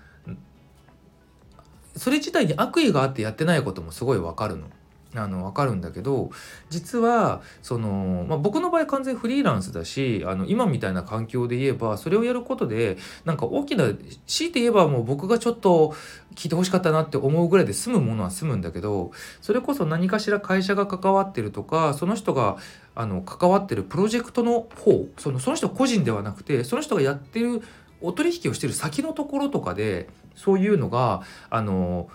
[1.96, 4.68] それ自体に悪意があってやってないこともすごいわかるの。
[5.16, 6.32] あの分かるんだけど
[6.70, 13.86] 実はその、まあ、僕の場合完全フリーランスだしあの今みたいな環境で言えばそれをやることでなんか大きな
[14.28, 15.96] 強いて言えばもう僕がちょっと
[16.36, 22.58] 聞いてほしかったなって思うぐらいで済むものは済むんだけどそれこそ何かしら会社が関わってるとかその人が
[22.96, 27.62] あの関わってるプロジェクトの方そのその人個人ではなくてその人がやってる
[28.02, 32.10] お取引をしてる先のところとかでそういうのがあの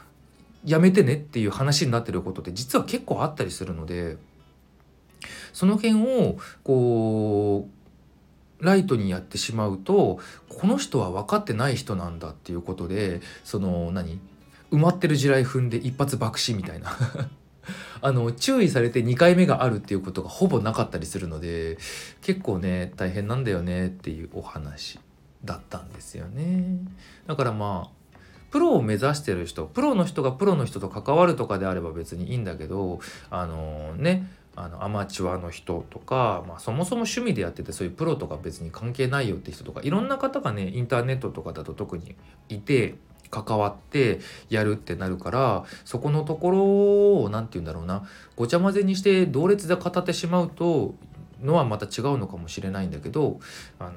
[0.64, 4.16] やめてねっていう話になってることって実は結構あったりするので
[5.52, 7.68] その辺をこ
[8.60, 10.18] うライトにやってしまうと
[10.48, 14.20] この人は分かってない人なんだっていうことでその何
[14.70, 16.96] 埋まってる地雷踏んで一発爆死みたいな。
[18.00, 21.76] あの注意されて2回目があるっていうことがほぼなかったりするので
[22.22, 24.98] 結構ね大変なんだよねっていうお話
[25.44, 26.78] だったんですよね。
[27.26, 27.97] だからまあ
[28.50, 42.16] プロを目指してる人プロの人がプロの人と関わるとかであれば別にいいんだけどあのねあのアマチュアの人とか、まあ、そもそも趣味でやっててそういうプロとか別に関係ないよって人とかいろんな方がねインターネットとかだと特に
[42.48, 42.96] いて
[43.30, 50.94] 関わってやるってなるからそこのところを何て言うんだろうなごちゃ混ぜにして同列で語ってしまうと
[51.42, 53.38] のはまた違うのかもしれないんだけど
[53.78, 53.92] あの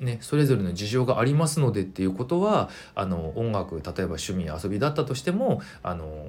[0.00, 6.28] ね、それぞれの事情がありますのでっていうことはあの音楽例えば趣味遊びだったとしてもあの、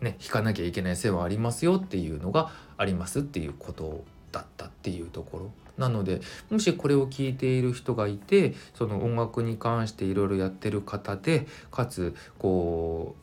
[0.00, 5.50] ね、弾かなきゃいけない線はありますよっていうのがありますっていうことだったっていうところ。
[5.76, 13.14] なのでもしこれを聞いている人がいてその音楽に関していろいろやってる方でかつこ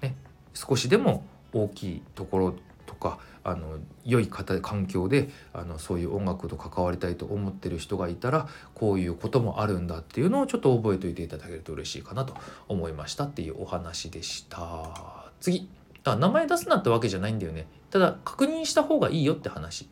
[0.00, 0.16] うね
[0.54, 2.54] 少しでも大きいところ
[2.86, 12.34] とかあの良い方環境であのそういう音楽と関わりたいと思ってる人がいたらこういうこともあるんだっていうのをちょっと覚えておいていただけると嬉しいかなと
[12.68, 15.30] 思いましたっていうお話でした。
[15.40, 15.68] 次。
[16.04, 17.66] あ名前出すなってわけじゃないんだよね。
[17.90, 19.88] ただ確認した方がいいよって話。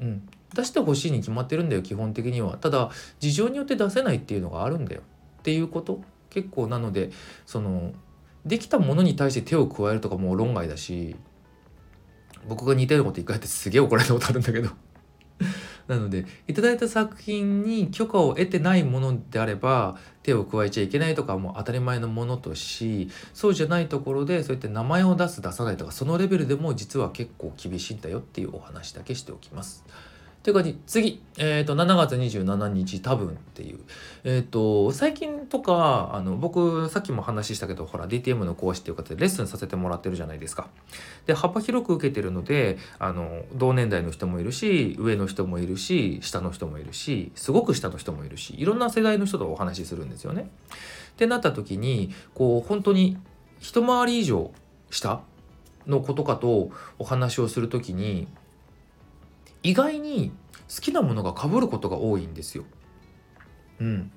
[0.00, 2.56] うん、出してほしいに決まってるんだよ基本的には。
[2.56, 5.02] ただ事情によって出せないっていうのがあるんだよ。
[5.40, 6.00] っていうこと。
[6.30, 7.10] 結構なので
[7.44, 7.92] その
[8.46, 11.16] できたものに対して手を加えるとかもう論外だし
[12.48, 14.70] 僕が似たようなこと一回やってすげえ怒られたことあるんだけど
[15.88, 29.84] なのでいただいた作品に許可を得てないものであれば手を加えちゃいけないとかも当たり前のものとしそうじゃないところでそうやって名前を出す出さないとかそのレベルでも実は結構厳しいんだよっていうお話だけしておきます。
[30.42, 33.80] という感じ次、えーと、7月27日多分っていう、
[34.24, 40.68] えーと、最近とかあの僕さっきも話したけどほら DTM の講師っていう方でレッスンさせてもらってるじゃないですか。
[41.26, 50.48] で幅広く受けてるのであの同年代の人もいるし上の人もいるし下の人もいるしすごく下の人もいるしいろんな世代の人とお話しするんですよね。
[51.12, 53.18] ってなった時にこう本当に
[53.58, 54.52] 一回り以上
[54.88, 55.20] 下
[55.86, 58.26] の子とかとお話をする時に
[59.62, 60.32] 意外に
[60.74, 62.64] 好きなものが被ることが多いんですよ。
[63.80, 64.12] うん、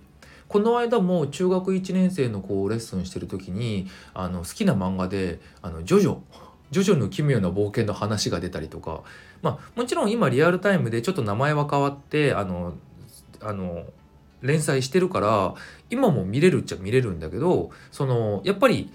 [0.47, 6.17] この間も中学1年生の子をレッスンしてる時にあの好きな漫画で「あのジョジョ」
[6.71, 9.03] 「ジョジョの奇妙な冒険」の話が出たりとか。
[9.43, 12.73] まあもちろん今リアルタイムでちょっと名前は変わってあの
[13.41, 13.83] あの
[14.41, 15.53] 連載してるから
[15.89, 18.91] 今も見れるっちゃ見れるんだけどそのやっぱり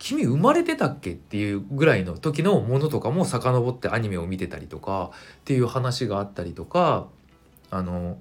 [0.00, 7.06] 君生まれてたっけっていうぐらいの時のものとかも遡ってアニメを見てたりとかっていう話があったりとか
[7.70, 8.16] あの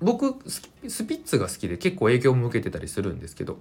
[0.00, 0.60] 僕ス
[1.06, 3.58] ピッツが好きで結構影響も受けてたりするんですけど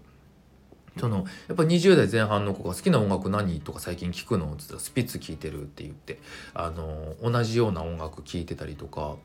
[0.99, 6.19] そのやっぱ20代前半の子が好きな音楽何とか最近聞くのって言ったらスピッツ聴いてるって言って
[6.53, 9.15] あの同じような音楽聴いてたりとか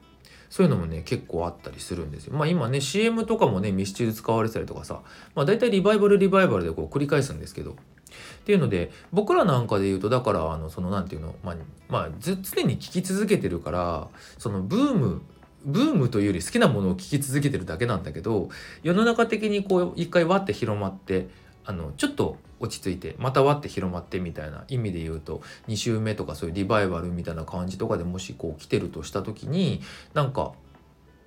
[0.48, 2.34] そういうのもね結構あったりするんですよ。
[2.34, 5.00] まあ今ね CM とかもねミスチル使われてたりとかさ
[5.34, 7.74] まあ大体リバイバルリバイバルでこう繰り返すんですけど
[8.06, 11.56] っていうので僕らなんかで言うとだからあのその何て言うのまあ、
[11.88, 15.22] まあ、常に聴き続けてるからそのブーム
[15.64, 18.48] ブームというより好きなものを聴き続けてるだけなんだけど
[18.82, 21.28] 世の中的にこう一回わって広まって
[21.64, 29.82] あのちょっと落ち着いてまたわって広まってみたいな意味で言うと2週目とかそういうリバイバルみたいな感じとかでもしこう来てるとした時に
[30.14, 30.52] なんか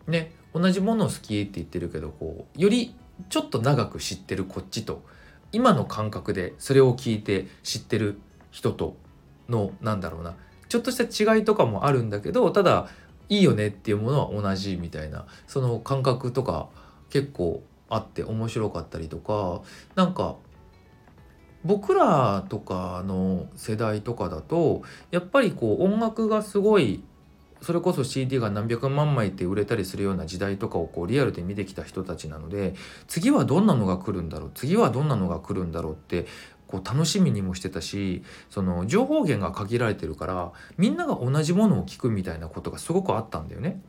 [0.07, 2.95] ね同じものを好きって言ってるけどこうより
[3.27, 5.03] ちょっと長く知ってるこっちと
[5.51, 8.19] 今の感覚でそれを聞いて知ってる
[8.51, 8.95] 人と
[9.47, 10.35] のなんだろうな。
[10.67, 12.89] ちょっとした違いとかもあるんだけどただ
[13.27, 15.25] いいよねっていうものは同じみたいな。
[15.47, 16.69] その感覚とか
[17.09, 19.61] 結構あって面白かったりとか。
[19.95, 20.35] なんか
[21.63, 24.81] 僕らとかの世代とかだと
[25.11, 27.03] やっぱりこう音楽がすごい
[27.61, 32.73] それこそ CD が何百万枚って売れたりするような時代とかをこうリアルで見てきた人たちなので
[33.07, 36.25] 次はどんなのが来るんだろう次はどんなのが来るんだろうって
[36.67, 43.81] こう楽しみにもしてたしその情報源が限られてるからみんなが同じものを聞くみたいなことがすごくあったんだよね。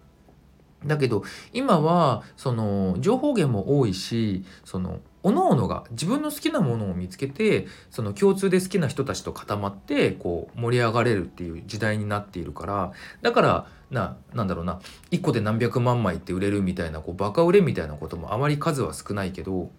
[0.87, 14.81] だけど今はその情報源も多いしその各々が自分の好きなものを見つけてその共通で好きな人たちと固まってこう盛り上がれるっていう時代になっているからだからななんだろうな
[15.11, 19.71] 1個で何百万枚って売れるみたいなこうバカ売れみたいなこともあまり数は少ないけど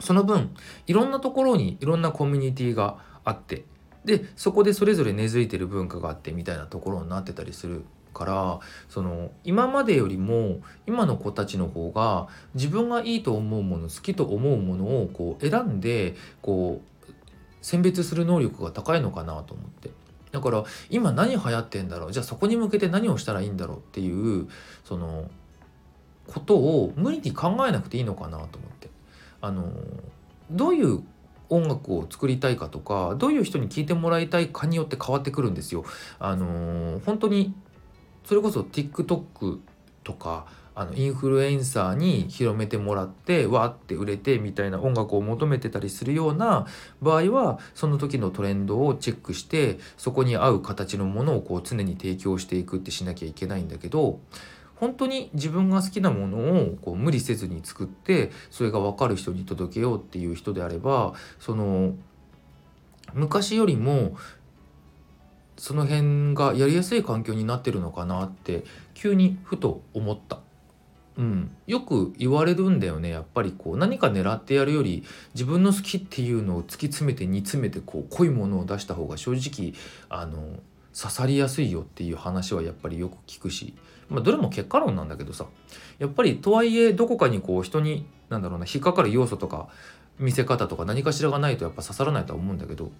[0.00, 0.54] その分
[0.86, 3.64] いろんなところにいろんなコミュニティがあって
[4.04, 7.84] でそこでそれぞれ根付いてる文化があってみたいなところになってたりする
[8.20, 17.08] からその今までよりも今の子たちの方が自分がいいと思うもの好きと思うものをこう選んでこう
[17.62, 19.90] 選別する能力が高いのかなと思って。
[20.32, 22.12] だから今何流行ってんだろう。
[22.12, 24.48] じゃあそこに向けて何をしたらいいんだろうっていう
[24.84, 25.28] その
[26.26, 28.90] ことを無理に考えなくていいのかなと思って。
[29.40, 29.72] あの
[30.50, 31.02] どういう
[31.48, 35.84] 音楽を作りたいかとかどういう人に聴いてもらいたいかによって変わってくるんですよ。
[36.18, 37.54] あの本当に
[38.30, 39.58] それこそ TikTok
[40.04, 46.64] とかあのインフルエンサーに広めてもらってわって売れてみたいな音楽を求めてたりするような
[47.02, 54.20] 場合はその時のトレンドをチェックしてそこに合う形のものをこう常に提供していくってしなきゃいけないんだけど
[54.76, 61.94] 本当に自分が好きなものをこう無理せずに作ってそれが分かる人に届けようっていう人であればその
[63.12, 64.16] 昔よりも
[65.60, 70.40] その辺がやりやすい環境になってるのかなって急にふと思った。
[71.18, 73.76] うん、よく言われるんだよねやっぱりこう。
[73.76, 79.74] 何か狙ってやるより自分の好きっていうのを突き詰めて煮詰めてこう濃いものを出した方が正直
[80.08, 80.60] あの
[80.98, 83.74] 刺さりやすいよっていう話はやっぱりよく聞くし、
[84.08, 85.44] まあ、どれも結果論なんだけどさ。
[85.98, 89.68] やっぱりとはいえどこかにこう人になんだろうな引っかかる要素とか
[90.18, 92.90] 見せ方とか何かしらがないとやっぱ刺さらないとは思うんだけど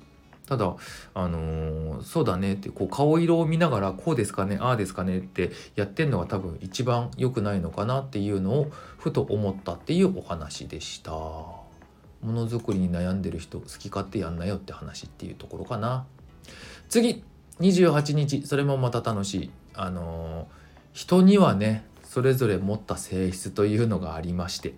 [0.51, 0.75] ただ
[1.15, 11.13] あのー、そうだねってこう顔色を見ながらこうですかねああですかねってやってんのが多分一番良くないのかなっていうのをふと思ったっていうお話でした。
[11.13, 11.61] も
[12.25, 16.05] のづくりに悩んでる人好き勝手やんなよって話っていうところかな。
[16.89, 17.23] 次
[17.61, 19.51] 28日それもまた楽しい。
[19.75, 20.49] あの
[20.93, 24.75] 人にはねそれぞれ持った性質というのがありまして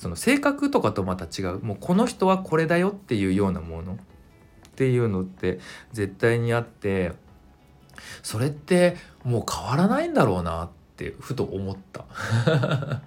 [0.00, 3.98] その性格とかとまた違うもうこの人はこれだよっていうようなもの
[4.80, 5.58] っていうのって
[5.92, 7.12] 絶対にあって
[8.22, 12.06] それってもう変わらないんだろうなってふと思った。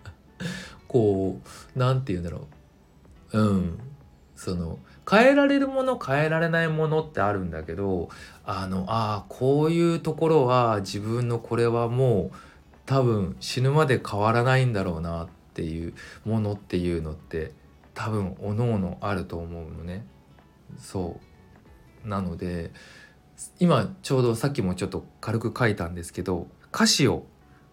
[0.88, 2.47] こう何て言うんだろ
[3.32, 3.39] う。
[3.39, 3.80] うん。
[4.36, 4.78] その
[5.09, 8.09] 変えられるもの変えられないものってあるんだけど
[8.45, 12.38] あのあこういうところは自分のこれはもう
[12.86, 17.51] 多分死ぬまで変わらないんだろうなっていうものっていうのって
[17.95, 20.05] 多分おのおのあると思うのね。
[20.78, 21.33] そう。
[22.04, 22.72] なので
[23.60, 27.26] 今ちょうどさっきもちょっと軽く書いたんですけど歌詞を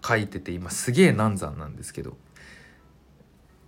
[0.04, 2.16] 書いてて今すげえ難産なんですけど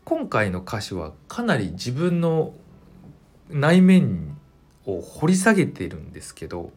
[0.05, 2.55] 今回の歌詞はかなり自分の
[3.51, 4.37] 内面
[4.87, 6.73] を掘り下げてるんですけど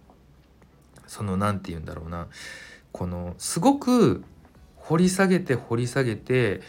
[1.07, 2.27] その何て言うんだろうな
[2.91, 4.23] このすごく
[4.77, 6.61] 掘り下げて掘り下げて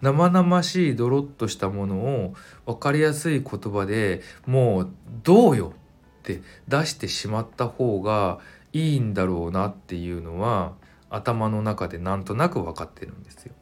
[0.00, 2.34] 生々しいドロッとしたものを
[2.66, 4.90] 分かりやすい言葉でもう
[5.22, 5.74] 「どうよ」
[6.22, 8.38] って出してしまった方が
[8.72, 10.72] いいんだろうなっていうのは
[11.10, 13.52] 頭の中でなんとなく分かってるんですよ。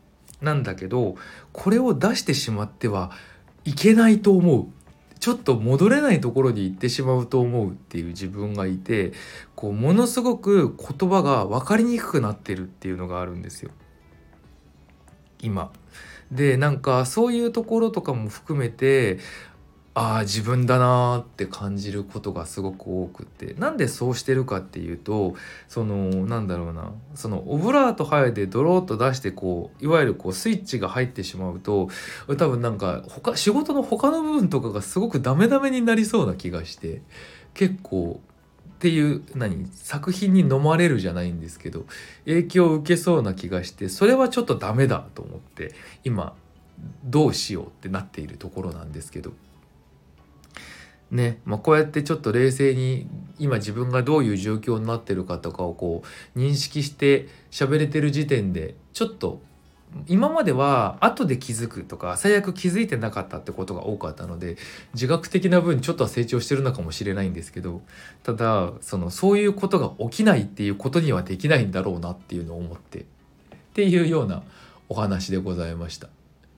[0.40, 1.16] なんだけど
[1.52, 3.10] これを出してしまっては
[3.64, 4.66] いけないと思う
[5.18, 9.12] ちょっと戻れないところに行ってしまうと思うっていう自分がいて
[9.54, 13.70] こうものすごく言葉が分かりにくくなってるっていうのがあるんですよ
[15.42, 15.72] 今。
[16.30, 19.18] でなんかそういうところとかも含めて
[19.92, 25.34] ああ自分だなって感じることがすごく多くてなんでそうしてるかっていうと
[25.68, 31.88] そのなんだろうなそのオブラートハイでドローッと出してこういわゆるこうスイッチが入ってしまうと
[32.28, 37.02] 多分なんか他仕事の他の部分とかがすごくダメダメになりそうな気がして
[37.54, 38.20] 結構
[38.68, 41.84] っていう何作品に飲まれるじゃないんですけど
[42.26, 45.74] 影響を受けそうな気がしてそれはちょっとダメだと思って
[46.04, 46.34] 今
[47.04, 49.32] どうしようってなっているところなんですけど。
[51.10, 53.08] ねまあ、こうやってちょっと冷静に
[53.38, 56.02] 今自分がどういう状況になってるかとかをこ
[56.36, 59.40] う認識して喋れてる時点でちょっと
[60.06, 64.56] 今までは後で気づくとか最悪気づいてなかったってことが多かったので
[64.94, 67.82] 自覚的な分ちょっとは成長してるのかもしれないんですけど
[68.22, 73.04] ただそのそういうことが起きないっていうことにはできないんだろうなっていうのを思ってっ
[73.74, 74.42] ていうような
[74.88, 76.08] お話でございました。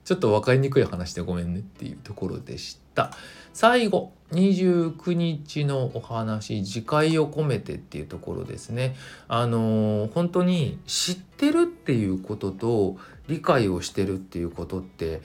[0.05, 3.11] ちょっと分かりにくい話でごめんねっていうところでした。
[3.53, 8.95] 最後29日のお話自戒を込めてっていうところですね。
[9.27, 12.97] あのー、本当に知ってるっていうことと
[13.27, 15.21] 理解をしてるっていうことって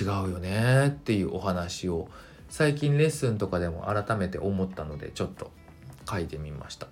[0.00, 2.08] 違うよねっていうお話を
[2.48, 5.50] 最近レッスンとかでも改めて思ったのでちょっと
[6.08, 6.88] 書いてみました。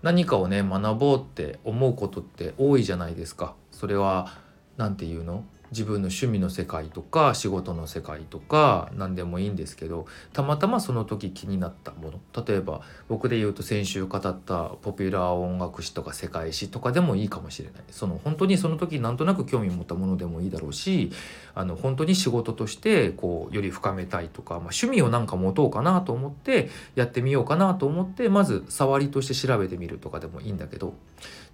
[0.00, 3.54] 何かをね学ぼうって思うことって多いじゃないですか。
[3.72, 4.32] それは
[4.76, 5.44] 何て言うの？
[5.70, 12.44] 自分の趣味の世界とか仕事の世界とか何でもいいんですけどたまたまその時気になったもの。
[12.46, 17.82] 例えば僕で言うと先週語ったポピュラー音楽史とか世界史とかでもいいかもしれない。
[17.90, 21.10] その本当にその時なんとなく興味を持ったものでもいいだろうし
[21.54, 30.94] あの本当に仕事としてこうより深めたいとか、まあ、趣味をなんか持とうかなと思ってやってみようかなと思ってまず触りとして調べてみるとかでもいいんだけど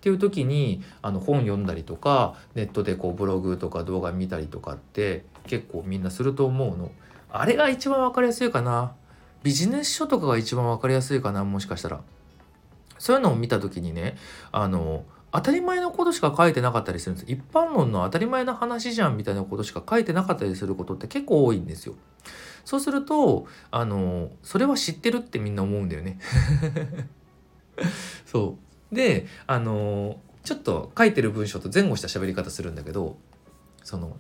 [0.05, 6.93] っていう時にあの本読んだりとかネットでこうブログとか動画見たりとかって結構みんなすると思うの。
[7.31, 8.93] あれが一番分かりやすいかな。
[9.43, 12.03] ビジネス書とかが一番分かりやすいかなもしかしたら。
[12.99, 14.19] そういうのを見た時にね
[14.53, 21.95] あの当たり前のことしか書いてなかったりするんです一般論の当たり前の話じゃんみたいなことしか書いてなかったりすることって結構多いんですよ。
[22.67, 26.19] そうするとあのそれは知ってるってみんな思うんだよね。
[28.27, 28.64] そう
[28.95, 33.17] であのちょっと書いてる文章と前後した喋り方するんだけど
[33.83, 34.17] その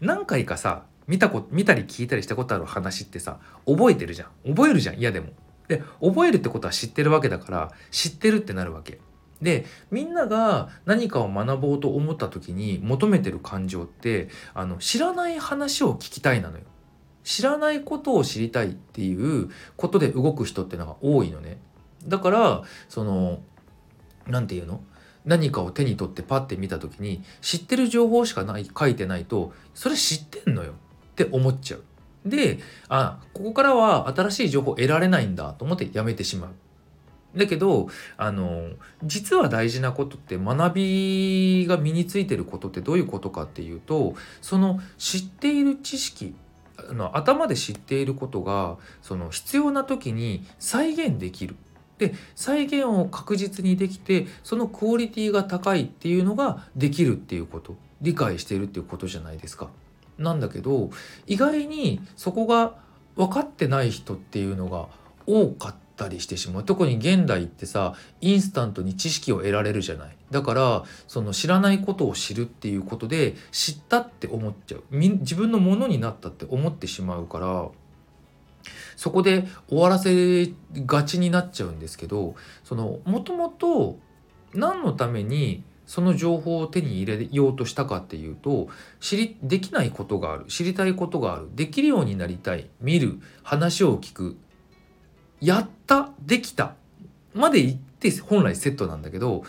[0.00, 5.28] 何回かさ見たこ見たり聞いたりしたことある話ってさ覚えてるじゃん覚えるじゃん嫌でも。
[5.68, 9.00] で覚えるってことは知ってるわけだから知ってるってなるわけ。
[9.42, 16.64] でみんなが何かを学ぼうと思った時に求めてる感情ってあの知らない話を聞きたいなのよ。
[17.24, 21.58] 知らないことを知りたいっていうことで動く人ってのが多いのね。
[22.06, 23.40] だからその
[24.26, 24.80] 何て言うの？
[25.24, 30.74] 何かを手に取ってパッて見た時に知ってる情報しかない書いてないとそれ知ってんのよっ
[31.14, 31.82] て思っちゃう。
[32.24, 32.58] で
[32.88, 36.50] あここからは新しい情報得られないんだと思ってやめてしまう。
[37.38, 38.70] だけどあの
[39.04, 46.34] 実は大事なことって学びが身についてることってどういうことかっていうとその知っている知識
[46.92, 51.56] の頭で知っていることがその必要な時に再現できる
[51.98, 57.74] で再現を確実にできてそのクオリティが高いっていうのができるっていうこと。
[58.00, 59.68] 理解しているっていうことじゃないですか。
[60.18, 60.90] なんだけど
[61.26, 62.74] 意外にそこが
[63.16, 64.88] 分かってない人っていうのが
[65.26, 66.64] 多かったりしてしまう。
[66.64, 70.16] 特に現代ってさインスタントに知識を得られるじゃない。
[70.30, 74.82] だからその知らないことを知るっていうことで知ったって思っちゃう。
[74.90, 77.68] 自分のものになったって思ってしまうから。
[78.96, 80.52] そこで終わらせ
[80.86, 83.98] がちになっちゃうんですけどそのもともと
[84.54, 88.68] 何のためにその情報を手に入れようとしたかっていうと
[89.00, 94.36] 知りできないことがある知りたいことがあるできるようになりたい見る話を聞く
[95.40, 96.74] やったできた
[97.34, 99.44] まで言って本来セットなんだけど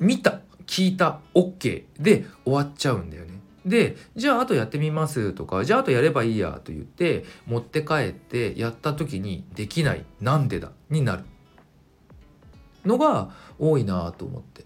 [0.00, 3.41] 見た聞いた OK で終わっちゃうんだよね。
[3.64, 11.24] でじゃああとやってみますとかじゃああとやればいいやと言って持って帰ってやった時にできないなんでだになる。
[12.84, 14.64] のが多いなと思って。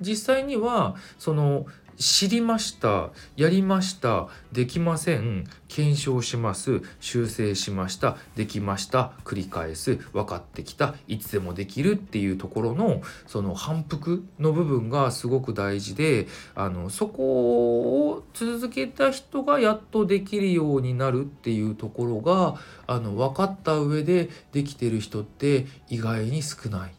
[0.00, 1.66] 実際にはその
[1.98, 22.54] 知りましたやりましたできません検証します修正しましたできました繰り返す分かってきたいつでもできるっていうところのその反復の部分がすごく大事であのそこを続けた人がやっとできるようになるっていうところが
[22.86, 26.94] あの分かった上でできてる人って意外に少ない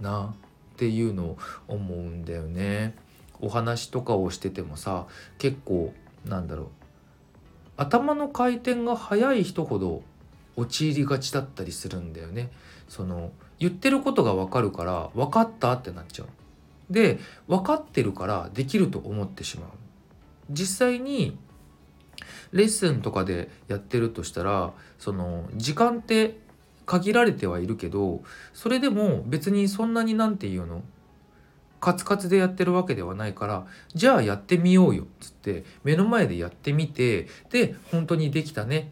[0.00, 0.34] な
[0.74, 3.05] っていうのを思うんだよね。
[3.40, 5.06] お話とかをしててもさ
[5.38, 5.92] 結構
[6.24, 6.66] なんだろう
[7.76, 10.02] 頭の回転が速い人ほど
[10.56, 12.50] 陥りがちだったりするんだよね。
[12.88, 16.28] その言ってることが分かるから分かったってなっちゃう。
[16.90, 17.18] で
[17.48, 19.70] 分かってるからできると思ってしまう。
[20.50, 21.36] 実際に
[22.52, 26.38] レッスンとかでやってるとしたらその時間って
[26.86, 28.22] 限られてはいるけど
[28.54, 30.82] それでも別にそんなに何て言うの？
[31.86, 33.64] カツカツでやってるわけではないから
[33.94, 38.90] じゃあやってみようよっつって目の前でやってみてで本当にできたね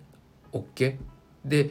[0.53, 0.99] OK
[1.45, 1.71] で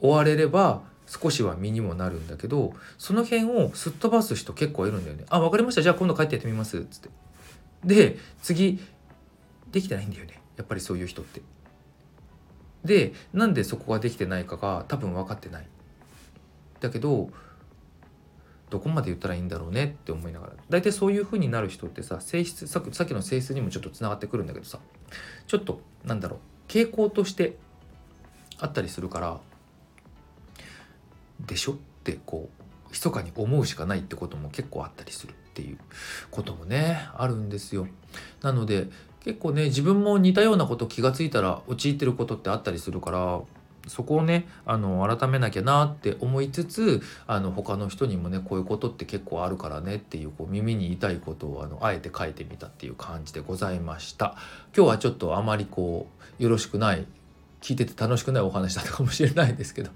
[0.00, 5.26] 終われれば少しは身にもなるんだけどその辺をすっ飛ばす人結構いるんだよね。
[5.28, 7.08] あ分かりましたじゃあ今度帰ってやってみますっつって。
[7.84, 8.80] で次
[9.70, 11.40] できてないんだよねやっぱりそういう人って。
[12.84, 15.68] でなんでそこができてないかが多分分かってない。
[16.80, 17.30] だけど
[18.74, 24.80] どこまで言ったらいいんだろうねって思いながら大体そういう風になる人ってさ性質さっきの性質にもちょっとつながってくるんだけどさ
[25.46, 27.56] ちょっとなんだろう傾向として
[28.58, 29.38] あったりするから
[31.46, 32.50] でしょってこ
[32.88, 35.78] う密かに思うしかないってことも結構あったりするっていう
[36.32, 37.86] こともねあるんですよ。
[38.42, 38.88] なので
[39.20, 43.40] 結構ね自分も似たようなこと気が付いたら陥ってることってあったりするから
[43.86, 54.36] そこをねあの改めなきゃなって思いつつあの他の人にもねこういうことって結構あるからねっていうこう耳に痛いことをあのあえて書いてみたっていう感じでございました。
[54.76, 56.08] 今日はちょっとあまりこ
[56.40, 57.06] うよろしくない
[57.60, 59.90] 聞いてて楽しくないお話だったかもしれないですけど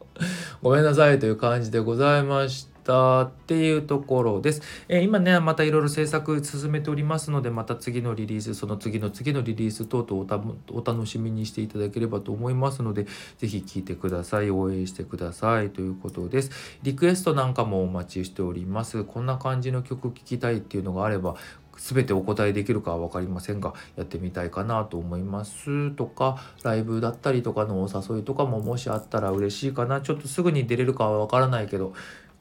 [0.63, 2.68] ごめんなさいという感じでございました。
[2.89, 4.63] たっていうところです。
[4.89, 14.51] えー、今ね、またいろいろ制作進めておりますので、また次のリリース、その次の次のリリース等々お楽しみにしていただければと思いますので、是非聴いてください。
[14.51, 15.69] 応援してください。
[15.69, 16.51] ということです。
[16.83, 19.05] リクエストなんかもお待ちしております。
[19.05, 21.37] こんな感じの曲聴きたいっていうのがあれば、
[21.79, 31.95] 全てお答えできるかは分かりませんがやってみたいかなと思いますとかライブだったりとかのお誘いとかももしあったら嬉しいかなちょっとすぐに出れるかは分からないけど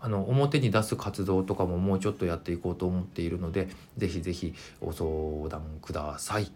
[0.08, 6.50] あの表に出す活動とかももうちょっとやっていこうと思っているので是非是非お相談ください。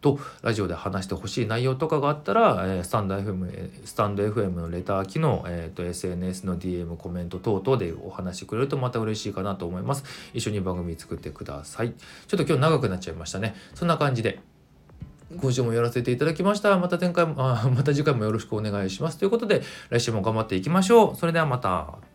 [0.00, 10.04] とラジオで話してほしい内容とかがあったら、えー、スタンド FM スタンド FM のレター機能、えーと、SNS の DM コメント等々でお話しくれるとまた嬉しいかなと思います。
[10.34, 11.92] 一緒に番組作ってください。
[12.28, 13.54] ちょっと今日長くなっちゃいましたね。
[13.74, 14.40] そんな感じで
[15.40, 16.76] 今週もやらせていただきました。
[16.78, 19.18] また前回あまた次回もよろしくお願いします。
[19.18, 21.16] ということで来週も頑張っていきましょう。
[21.16, 22.07] それではまた。